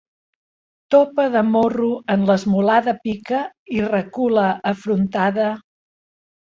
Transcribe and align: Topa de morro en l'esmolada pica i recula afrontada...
Topa 0.95 1.25
de 1.35 1.43
morro 1.49 1.91
en 2.15 2.25
l'esmolada 2.31 2.97
pica 3.05 3.45
i 3.79 3.87
recula 3.95 4.51
afrontada... 4.75 5.57